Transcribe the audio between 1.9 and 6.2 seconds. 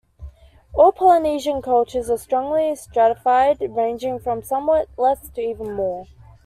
are strongly stratified, ranging from somewhat less to even more.